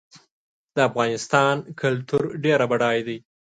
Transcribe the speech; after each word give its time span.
د 0.75 0.77
افغانستان 0.89 1.55
کلتور 1.81 2.25
ډېر 2.43 2.59
بډای 2.69 2.99
دی. 3.07 3.17